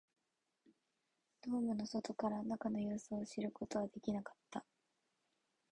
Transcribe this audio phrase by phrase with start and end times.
[1.43, 4.65] ドームの外から中の様子を知ることはできなかった